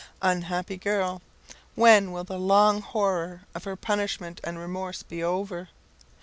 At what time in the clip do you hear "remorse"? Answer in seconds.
4.57-5.03